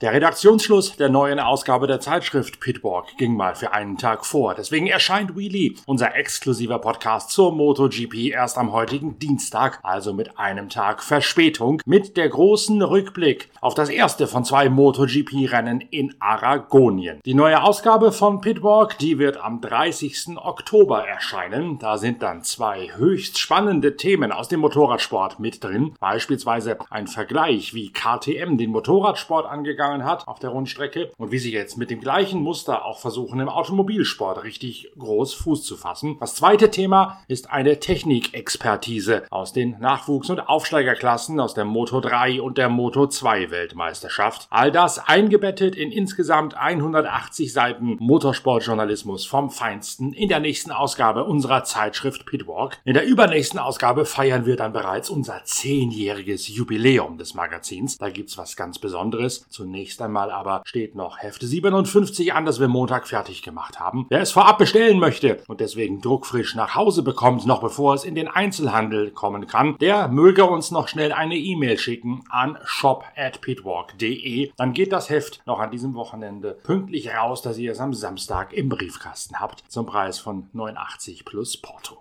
[0.00, 4.56] Der Redaktionsschluss der neuen Ausgabe der Zeitschrift Pitwalk ging mal für einen Tag vor.
[4.56, 10.68] Deswegen erscheint Wheelie, unser exklusiver Podcast zur MotoGP, erst am heutigen Dienstag, also mit einem
[10.68, 17.20] Tag Verspätung, mit der großen Rückblick auf das erste von zwei MotoGP-Rennen in Aragonien.
[17.24, 20.36] Die neue Ausgabe von Pitwalk, die wird am 30.
[20.38, 21.78] Oktober erscheinen.
[21.78, 25.94] Da sind dann zwei höchst spannende Themen aus dem Motorradsport mit drin.
[26.00, 31.38] Beispielsweise ein Vergleich, wie KTM den Motorradsport angegangen gegangen hat auf der Rundstrecke und wie
[31.38, 36.16] sie jetzt mit dem gleichen Muster auch versuchen, im Automobilsport richtig groß Fuß zu fassen.
[36.20, 42.40] Das zweite Thema ist eine Technikexpertise aus den Nachwuchs- und Aufsteigerklassen aus der Moto 3
[42.40, 44.46] und der Moto 2 Weltmeisterschaft.
[44.50, 51.64] All das eingebettet in insgesamt 180 Seiten Motorsportjournalismus vom Feinsten in der nächsten Ausgabe unserer
[51.64, 52.78] Zeitschrift Pitwalk.
[52.84, 57.98] In der übernächsten Ausgabe feiern wir dann bereits unser zehnjähriges Jubiläum des Magazins.
[57.98, 59.44] Da gibt's was ganz Besonderes.
[59.48, 64.06] Zunächst Zunächst einmal aber steht noch Hefte 57 an, das wir Montag fertig gemacht haben.
[64.08, 68.14] Wer es vorab bestellen möchte und deswegen druckfrisch nach Hause bekommt, noch bevor es in
[68.14, 74.52] den Einzelhandel kommen kann, der möge uns noch schnell eine E-Mail schicken an shop@pitwalk.de.
[74.56, 78.52] Dann geht das Heft noch an diesem Wochenende pünktlich raus, dass ihr es am Samstag
[78.52, 81.98] im Briefkasten habt, zum Preis von 89 plus Porto.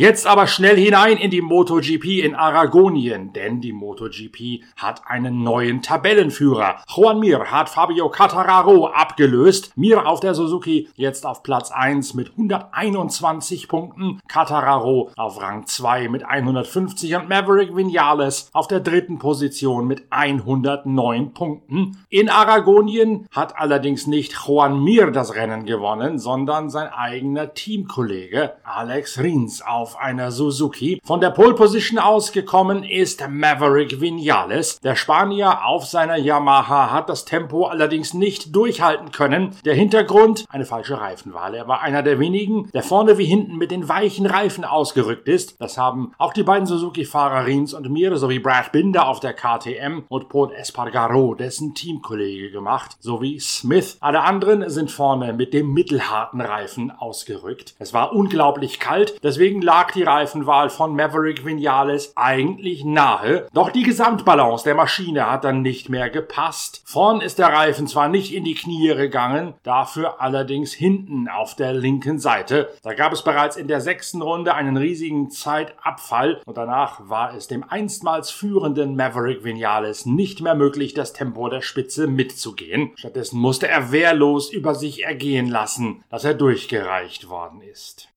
[0.00, 5.82] Jetzt aber schnell hinein in die MotoGP in Aragonien, denn die MotoGP hat einen neuen
[5.82, 6.76] Tabellenführer.
[6.88, 9.76] Juan Mir hat Fabio Cattararo abgelöst.
[9.76, 14.22] Mir auf der Suzuki jetzt auf Platz 1 mit 121 Punkten.
[14.26, 21.34] Cattararo auf Rang 2 mit 150 und Maverick Vinales auf der dritten Position mit 109
[21.34, 21.98] Punkten.
[22.08, 29.18] In Aragonien hat allerdings nicht Juan Mir das Rennen gewonnen, sondern sein eigener Teamkollege Alex
[29.18, 31.00] Rins auf auf einer Suzuki.
[31.02, 34.78] Von der Pole Position ausgekommen ist Maverick Vinales.
[34.80, 39.56] Der Spanier auf seiner Yamaha hat das Tempo allerdings nicht durchhalten können.
[39.64, 40.44] Der Hintergrund?
[40.48, 41.56] Eine falsche Reifenwahl.
[41.56, 45.60] Er war einer der wenigen, der vorne wie hinten mit den weichen Reifen ausgerückt ist.
[45.60, 50.04] Das haben auch die beiden Suzuki-Fahrer Rins und mir sowie Brad Binder auf der KTM
[50.08, 53.96] und Paul Espargaro, dessen Teamkollege, gemacht, sowie Smith.
[54.00, 57.74] Alle anderen sind vorne mit dem mittelharten Reifen ausgerückt.
[57.80, 63.84] Es war unglaublich kalt, deswegen lag die Reifenwahl von Maverick Vinales eigentlich nahe, doch die
[63.84, 66.82] Gesamtbalance der Maschine hat dann nicht mehr gepasst.
[66.84, 71.72] Vorn ist der Reifen zwar nicht in die Knie gegangen, dafür allerdings hinten auf der
[71.72, 72.68] linken Seite.
[72.82, 77.46] Da gab es bereits in der sechsten Runde einen riesigen Zeitabfall und danach war es
[77.46, 82.90] dem einstmals führenden Maverick Vinales nicht mehr möglich, das Tempo der Spitze mitzugehen.
[82.96, 88.08] Stattdessen musste er wehrlos über sich ergehen lassen, dass er durchgereicht worden ist.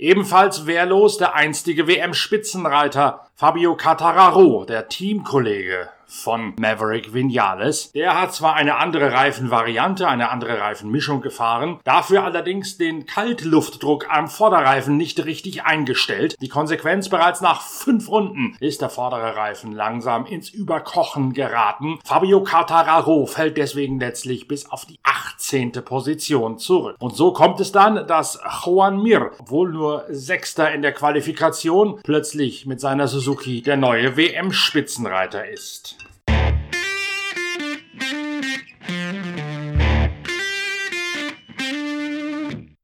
[0.00, 7.92] Ebenfalls wehrlos der einstige WM-Spitzenreiter Fabio Cattararo, der Teamkollege von Maverick Vinales.
[7.92, 14.28] Der hat zwar eine andere Reifenvariante, eine andere Reifenmischung gefahren, dafür allerdings den Kaltluftdruck am
[14.28, 16.34] Vorderreifen nicht richtig eingestellt.
[16.40, 21.98] Die Konsequenz bereits nach fünf Runden ist der vordere Reifen langsam ins Überkochen geraten.
[22.04, 24.98] Fabio Quartararo fällt deswegen letztlich bis auf die
[25.50, 25.72] 18.
[25.84, 26.96] Position zurück.
[27.00, 32.66] Und so kommt es dann, dass Juan Mir, wohl nur Sechster in der Qualifikation, plötzlich
[32.66, 35.96] mit seiner Suzuki der neue WM-Spitzenreiter ist.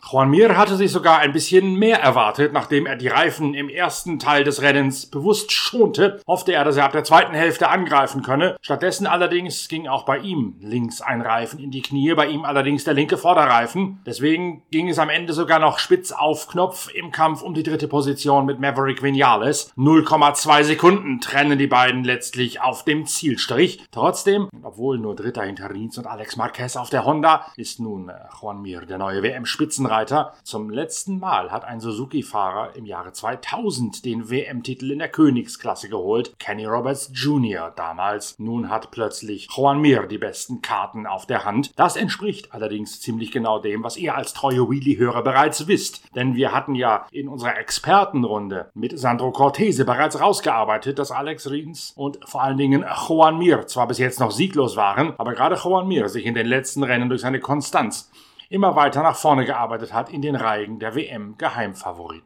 [0.08, 4.20] Juan Mir hatte sich sogar ein bisschen mehr erwartet, nachdem er die Reifen im ersten
[4.20, 8.56] Teil des Rennens bewusst schonte, hoffte er, dass er ab der zweiten Hälfte angreifen könne.
[8.60, 12.84] Stattdessen allerdings ging auch bei ihm links ein Reifen in die Knie, bei ihm allerdings
[12.84, 14.00] der linke Vorderreifen.
[14.06, 17.88] Deswegen ging es am Ende sogar noch spitz auf Knopf im Kampf um die dritte
[17.88, 19.72] Position mit Maverick Vinales.
[19.76, 23.84] 0,2 Sekunden trennen die beiden letztlich auf dem Zielstrich.
[23.90, 28.14] Trotzdem, obwohl nur Dritter hinter Rins und Alex Marquez auf der Honda, ist nun äh,
[28.40, 30.34] Juan Mir der neue WM-Spitzenreiter Reiter.
[30.42, 36.38] Zum letzten Mal hat ein Suzuki-Fahrer im Jahre 2000 den WM-Titel in der Königsklasse geholt.
[36.38, 37.72] Kenny Roberts Jr.
[37.74, 38.38] damals.
[38.38, 41.72] Nun hat plötzlich Juan Mir die besten Karten auf der Hand.
[41.76, 46.02] Das entspricht allerdings ziemlich genau dem, was ihr als treue Wheelie-Hörer bereits wisst.
[46.14, 51.94] Denn wir hatten ja in unserer Expertenrunde mit Sandro Cortese bereits rausgearbeitet, dass Alex Rins
[51.96, 55.88] und vor allen Dingen Juan Mir zwar bis jetzt noch sieglos waren, aber gerade Juan
[55.88, 58.10] Mir sich in den letzten Rennen durch seine Konstanz
[58.48, 62.25] immer weiter nach vorne gearbeitet hat in den Reigen der WM-Geheimfavoriten.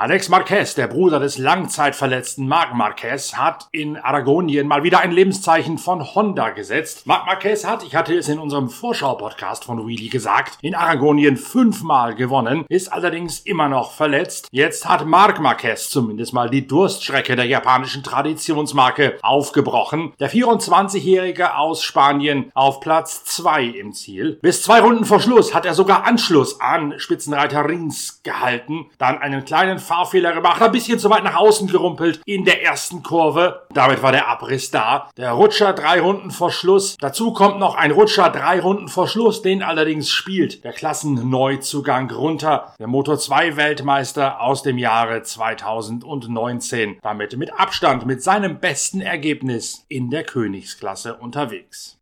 [0.00, 5.76] Alex Marquez, der Bruder des langzeitverletzten Marc Marquez, hat in Aragonien mal wieder ein Lebenszeichen
[5.76, 7.06] von Honda gesetzt.
[7.06, 12.14] Marc Marquez hat, ich hatte es in unserem Vorschau-Podcast von Wheelie gesagt, in Aragonien fünfmal
[12.14, 14.48] gewonnen, ist allerdings immer noch verletzt.
[14.52, 20.14] Jetzt hat Marc Marquez zumindest mal die Durststrecke der japanischen Traditionsmarke aufgebrochen.
[20.18, 24.38] Der 24-Jährige aus Spanien auf Platz 2 im Ziel.
[24.40, 29.44] Bis zwei Runden vor Schluss hat er sogar Anschluss an Spitzenreiter Rins gehalten, dann einen
[29.44, 33.66] kleinen Fahrfehler gemacht, ein bisschen zu weit nach außen gerumpelt in der ersten Kurve.
[33.74, 35.10] Damit war der Abriss da.
[35.16, 36.96] Der Rutscher drei Runden vor Schluss.
[37.00, 42.72] Dazu kommt noch ein Rutscher drei Runden vor Schluss, den allerdings spielt der Klassenneuzugang runter.
[42.78, 47.00] Der Motor 2 Weltmeister aus dem Jahre 2019.
[47.02, 51.99] Damit mit Abstand mit seinem besten Ergebnis in der Königsklasse unterwegs.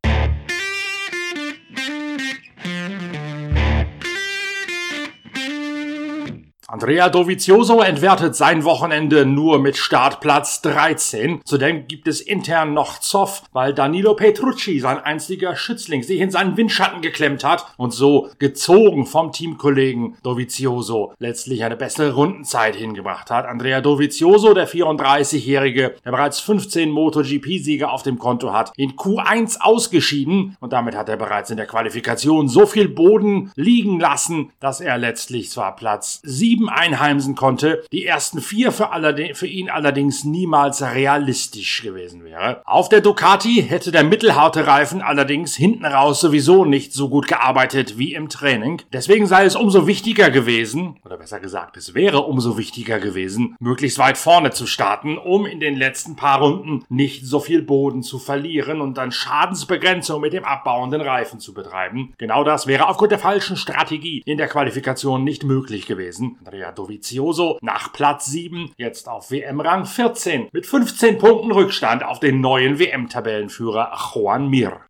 [6.71, 11.41] Andrea Dovizioso entwertet sein Wochenende nur mit Startplatz 13.
[11.43, 16.59] Zudem gibt es intern noch Zoff, weil Danilo Petrucci, sein einziger Schützling, sich in seinen
[16.59, 23.47] Windschatten geklemmt hat und so gezogen vom Teamkollegen Dovizioso letztlich eine bessere Rundenzeit hingebracht hat.
[23.47, 30.59] Andrea Dovizioso, der 34-Jährige, der bereits 15 MotoGP-Siege auf dem Konto hat, in Q1 ausgeschieden
[30.61, 34.99] und damit hat er bereits in der Qualifikation so viel Boden liegen lassen, dass er
[34.99, 38.91] letztlich zwar Platz 7 sieben einheimsen konnte, die ersten vier für,
[39.35, 42.63] für, ihn allerdings niemals realistisch gewesen wäre.
[42.65, 47.97] Auf der Ducati hätte der mittelharte Reifen allerdings hinten raus sowieso nicht so gut gearbeitet
[47.97, 48.83] wie im Training.
[48.93, 53.99] Deswegen sei es umso wichtiger gewesen, oder besser gesagt, es wäre umso wichtiger gewesen, möglichst
[53.99, 58.19] weit vorne zu starten, um in den letzten paar Runden nicht so viel Boden zu
[58.19, 62.15] verlieren und dann Schadensbegrenzung mit dem abbauenden Reifen zu betreiben.
[62.19, 66.37] Genau das wäre aufgrund der falschen Strategie in der Qualifikation nicht möglich gewesen.
[66.49, 72.41] Andrea Dovizioso nach Platz 7, jetzt auf WM-Rang 14 mit 15 Punkten Rückstand auf den
[72.41, 74.81] neuen WM-Tabellenführer Juan Mir.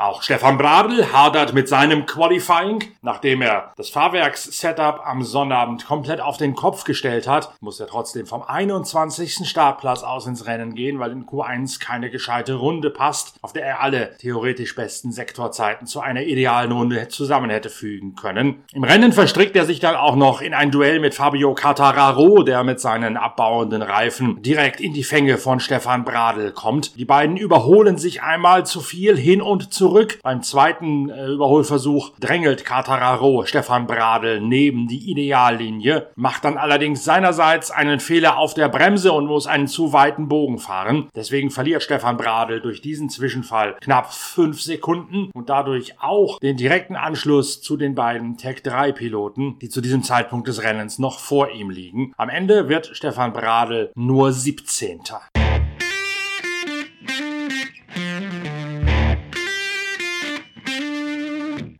[0.00, 2.84] Auch Stefan Bradl hadert mit seinem Qualifying.
[3.02, 8.24] Nachdem er das Fahrwerks-Setup am Sonnabend komplett auf den Kopf gestellt hat, muss er trotzdem
[8.24, 9.46] vom 21.
[9.46, 13.82] Startplatz aus ins Rennen gehen, weil in Q1 keine gescheite Runde passt, auf der er
[13.82, 18.64] alle theoretisch besten Sektorzeiten zu einer idealen Runde zusammen hätte fügen können.
[18.72, 22.64] Im Rennen verstrickt er sich dann auch noch in ein Duell mit Fabio Cattararo, der
[22.64, 26.96] mit seinen abbauenden Reifen direkt in die Fänge von Stefan Bradl kommt.
[26.98, 30.20] Die beiden überholen sich einmal zu viel hin und zurück zurück.
[30.22, 37.72] Beim zweiten äh, Überholversuch drängelt Katararo Stefan Bradl neben die Ideallinie, macht dann allerdings seinerseits
[37.72, 41.08] einen Fehler auf der Bremse und muss einen zu weiten Bogen fahren.
[41.16, 46.94] Deswegen verliert Stefan Bradl durch diesen Zwischenfall knapp fünf Sekunden und dadurch auch den direkten
[46.94, 51.50] Anschluss zu den beiden Tech 3 Piloten, die zu diesem Zeitpunkt des Rennens noch vor
[51.50, 52.12] ihm liegen.
[52.16, 55.00] Am Ende wird Stefan Bradl nur 17.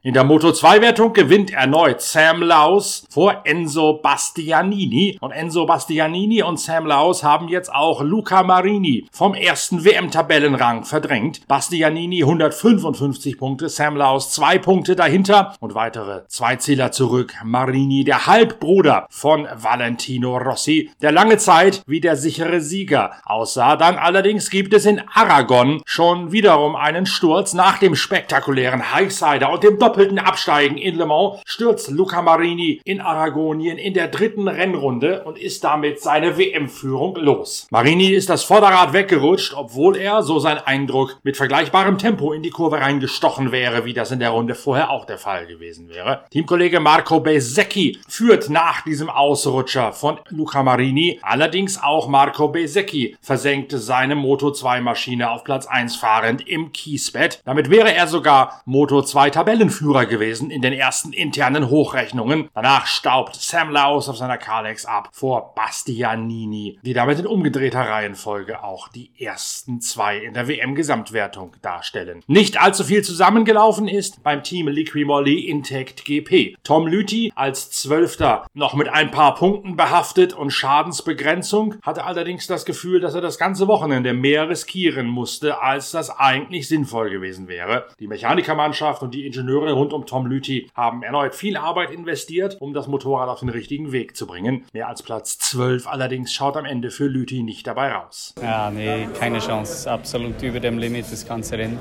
[0.03, 5.19] In der Moto2-Wertung gewinnt erneut Sam Laus vor Enzo Bastianini.
[5.21, 11.47] Und Enzo Bastianini und Sam Laus haben jetzt auch Luca Marini vom ersten WM-Tabellenrang verdrängt.
[11.49, 17.35] Bastianini 155 Punkte, Sam Laus zwei Punkte dahinter und weitere zwei Zähler zurück.
[17.45, 23.77] Marini, der Halbbruder von Valentino Rossi, der lange Zeit wie der sichere Sieger aussah.
[23.77, 29.63] Dann allerdings gibt es in Aragon schon wiederum einen Sturz nach dem spektakulären Highsider und
[29.63, 35.25] dem doppelten Absteigen in Le Mans stürzt Luca Marini in Aragonien in der dritten Rennrunde
[35.25, 37.67] und ist damit seine WM-Führung los.
[37.71, 42.51] Marini ist das Vorderrad weggerutscht, obwohl er, so sein Eindruck, mit vergleichbarem Tempo in die
[42.51, 46.21] Kurve reingestochen wäre, wie das in der Runde vorher auch der Fall gewesen wäre.
[46.31, 51.19] Teamkollege Marco Besecchi führt nach diesem Ausrutscher von Luca Marini.
[51.23, 57.43] Allerdings auch Marco Besecchi versenkte seine Moto 2 Maschine auf Platz 1 fahrend im Kiesbett.
[57.45, 62.51] Damit wäre er sogar Moto 2 Tabellenführer Führer gewesen in den ersten internen Hochrechnungen.
[62.55, 68.63] Danach staubt Sam Laus auf seiner Kalex ab vor Bastianini, die damit in umgedrehter Reihenfolge
[68.63, 72.21] auch die ersten zwei in der WM-Gesamtwertung darstellen.
[72.27, 76.57] Nicht allzu viel zusammengelaufen ist beim Team Liquimolli Intact GP.
[76.63, 82.67] Tom Lüthi als Zwölfter noch mit ein paar Punkten behaftet und Schadensbegrenzung, hatte allerdings das
[82.67, 87.87] Gefühl, dass er das ganze Wochenende mehr riskieren musste, als das eigentlich sinnvoll gewesen wäre.
[87.99, 92.57] Die Mechanikermannschaft und die Ingenieure Ingenieure rund um Tom Lüthi haben erneut viel Arbeit investiert,
[92.61, 94.65] um das Motorrad auf den richtigen Weg zu bringen.
[94.73, 98.35] Mehr als Platz 12 allerdings schaut am Ende für Lüthi nicht dabei raus.
[98.43, 99.91] Ja, nee, keine Chance.
[99.91, 101.79] Absolut über dem Limit das ganze Rennen.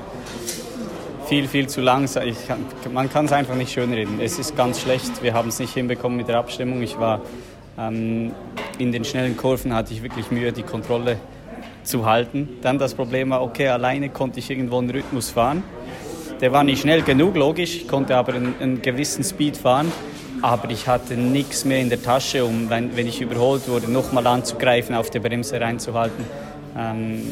[1.26, 2.24] Viel, viel zu langsam.
[2.46, 4.20] Kann, man kann es einfach nicht schönreden.
[4.20, 5.22] Es ist ganz schlecht.
[5.22, 6.82] Wir haben es nicht hinbekommen mit der Abstimmung.
[6.82, 7.20] Ich war
[7.78, 8.32] ähm,
[8.78, 11.18] in den schnellen Kurven hatte ich wirklich Mühe, die Kontrolle
[11.82, 12.48] zu halten.
[12.62, 15.62] Dann das Problem war, okay, alleine konnte ich irgendwo einen Rhythmus fahren.
[16.40, 19.92] Der war nicht schnell genug, logisch, ich konnte aber einen, einen gewissen Speed fahren.
[20.42, 24.26] Aber ich hatte nichts mehr in der Tasche, um, wenn, wenn ich überholt wurde, nochmal
[24.26, 26.24] anzugreifen, auf der Bremse reinzuhalten.
[26.78, 27.30] Ähm,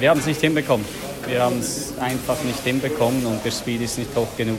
[0.00, 0.84] wir haben es nicht hinbekommen.
[1.28, 4.58] Wir haben es einfach nicht hinbekommen und der Speed ist nicht hoch genug.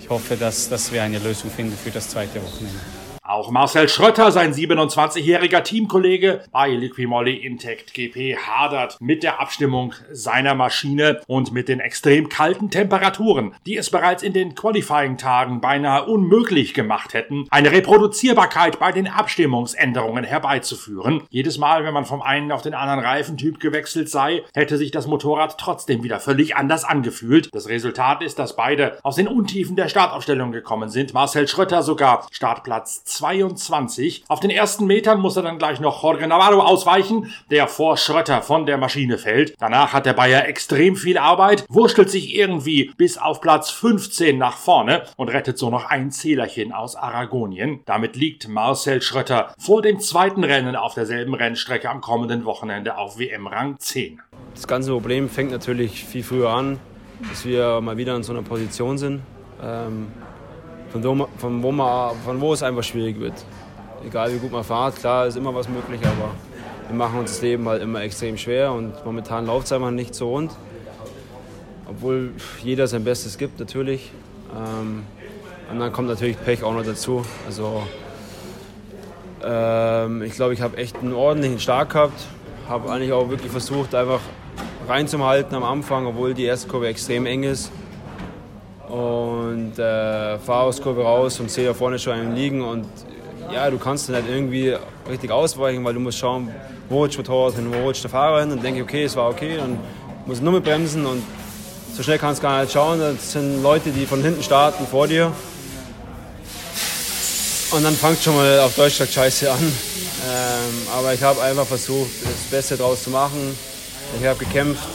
[0.00, 3.03] Ich hoffe, dass, dass wir eine Lösung finden für das zweite Wochenende.
[3.26, 10.54] Auch Marcel Schrötter, sein 27-jähriger Teamkollege bei Liquimolli Intact GP, hadert mit der Abstimmung seiner
[10.54, 16.74] Maschine und mit den extrem kalten Temperaturen, die es bereits in den Qualifying-Tagen beinahe unmöglich
[16.74, 21.22] gemacht hätten, eine Reproduzierbarkeit bei den Abstimmungsänderungen herbeizuführen.
[21.30, 25.06] Jedes Mal, wenn man vom einen auf den anderen Reifentyp gewechselt sei, hätte sich das
[25.06, 27.48] Motorrad trotzdem wieder völlig anders angefühlt.
[27.54, 31.14] Das Resultat ist, dass beide aus den Untiefen der Startaufstellung gekommen sind.
[31.14, 34.24] Marcel Schrötter sogar Startplatz 22.
[34.28, 38.42] Auf den ersten Metern muss er dann gleich noch Jorge Navarro ausweichen, der vor Schrötter
[38.42, 39.54] von der Maschine fällt.
[39.58, 44.56] Danach hat der Bayer extrem viel Arbeit, wurschtelt sich irgendwie bis auf Platz 15 nach
[44.56, 47.80] vorne und rettet so noch ein Zählerchen aus Aragonien.
[47.84, 53.18] Damit liegt Marcel Schrötter vor dem zweiten Rennen auf derselben Rennstrecke am kommenden Wochenende auf
[53.18, 54.20] WM-Rang 10.
[54.54, 56.78] Das ganze Problem fängt natürlich viel früher an,
[57.30, 59.22] dass wir mal wieder in so einer Position sind.
[59.62, 60.08] Ähm,
[60.94, 63.32] von wo, von, wo man, von wo es einfach schwierig wird.
[64.06, 66.30] Egal wie gut man fährt, klar ist immer was möglich, aber
[66.88, 70.14] wir machen uns das Leben halt immer extrem schwer und momentan läuft es einfach nicht
[70.14, 70.52] so rund.
[71.88, 72.30] Obwohl
[72.62, 74.12] jeder sein Bestes gibt, natürlich.
[74.54, 75.02] Ähm,
[75.70, 77.24] und dann kommt natürlich Pech auch noch dazu.
[77.46, 77.82] Also,
[79.44, 82.20] ähm, ich glaube, ich habe echt einen ordentlichen Start gehabt.
[82.68, 84.20] Habe eigentlich auch wirklich versucht, einfach
[84.86, 87.72] reinzuhalten am Anfang, obwohl die erste Kurve extrem eng ist
[88.94, 92.86] und äh, fahre aus Kurve raus und sehe da vorne schon einen liegen und
[93.52, 94.76] ja, du kannst dann halt irgendwie
[95.10, 96.48] richtig ausweichen, weil du musst schauen,
[96.88, 99.28] wo rutscht der Motorrad hin, wo rutscht der Fahrer hin und denke okay, es war
[99.28, 99.80] okay, dann
[100.26, 101.24] muss ich nur mit bremsen und
[101.92, 105.08] so schnell kannst du gar nicht schauen, das sind Leute, die von hinten starten vor
[105.08, 105.32] dir
[107.72, 109.58] und dann fängt schon mal auf Deutsch gesagt Scheiße an.
[109.60, 113.58] Ähm, aber ich habe einfach versucht, das Beste draus zu machen.
[114.20, 114.88] Ich habe gekämpft,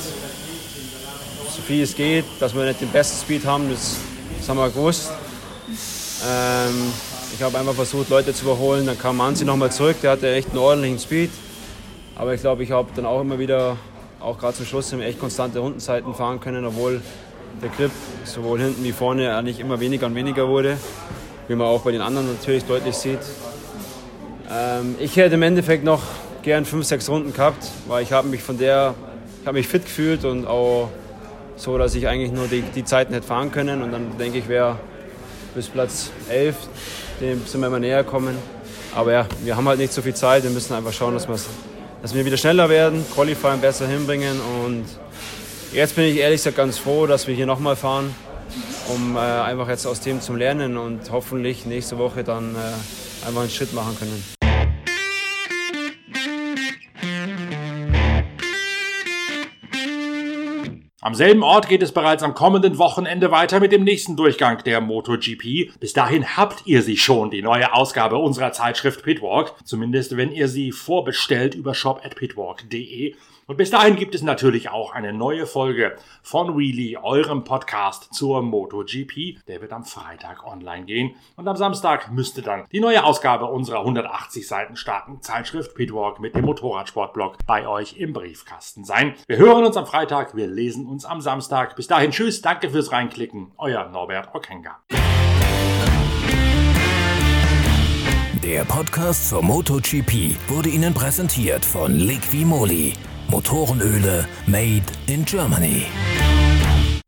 [1.68, 3.98] wie es geht, dass wir nicht den besten Speed haben, das,
[4.38, 5.12] das haben wir gewusst.
[6.28, 6.92] Ähm,
[7.34, 8.86] ich habe einfach versucht, Leute zu überholen.
[8.86, 11.30] Dann kam Manzi nochmal zurück, der hatte echt einen ordentlichen Speed.
[12.16, 13.78] Aber ich glaube, ich habe dann auch immer wieder,
[14.20, 17.02] auch gerade zum Schluss, echt konstante Rundenzeiten fahren können, obwohl
[17.62, 17.92] der Grip
[18.26, 20.78] sowohl hinten wie vorne eigentlich immer weniger und weniger wurde.
[21.48, 23.20] Wie man auch bei den anderen natürlich deutlich sieht.
[24.52, 26.02] Ähm, ich hätte im Endeffekt noch
[26.42, 28.96] gern fünf, sechs Runden gehabt, weil ich habe mich von der,
[29.42, 30.90] ich habe mich fit gefühlt und auch
[31.60, 33.82] so dass ich eigentlich nur die, die Zeiten hätte fahren können.
[33.82, 34.78] Und dann denke ich, wäre
[35.54, 36.56] bis Platz 11,
[37.22, 38.36] dem sind wir immer näher kommen.
[38.96, 40.44] Aber ja, wir haben halt nicht so viel Zeit.
[40.44, 41.28] Wir müssen einfach schauen, dass,
[42.02, 44.40] dass wir wieder schneller werden, Qualifying besser hinbringen.
[44.64, 44.86] Und
[45.74, 48.16] jetzt bin ich ehrlich gesagt ganz froh, dass wir hier nochmal fahren,
[48.88, 53.42] um äh, einfach jetzt aus dem zu lernen und hoffentlich nächste Woche dann äh, einfach
[53.42, 54.39] einen Schritt machen können.
[61.10, 64.80] Am selben Ort geht es bereits am kommenden Wochenende weiter mit dem nächsten Durchgang der
[64.80, 65.72] MotoGP.
[65.80, 69.56] Bis dahin habt ihr sie schon, die neue Ausgabe unserer Zeitschrift Pitwalk.
[69.64, 73.16] Zumindest wenn ihr sie vorbestellt über shop@pitwalk.de.
[73.50, 78.44] Und bis dahin gibt es natürlich auch eine neue Folge von Wheelie, eurem Podcast zur
[78.44, 79.44] MotoGP.
[79.48, 81.16] Der wird am Freitag online gehen.
[81.36, 86.36] Und am Samstag müsste dann die neue Ausgabe unserer 180 Seiten starken Zeitschrift Pitwalk mit
[86.36, 89.16] dem Motorradsportblog bei euch im Briefkasten sein.
[89.26, 91.76] Wir hören uns am Freitag, wir lesen uns am Samstag.
[91.76, 93.54] Bis dahin, tschüss, danke fürs Reinklicken.
[93.58, 94.78] Euer Norbert Okenga.
[98.44, 102.94] Der Podcast zur MotoGP wurde Ihnen präsentiert von Liqui Moly.
[103.32, 106.29] Motorenöle made in Germany.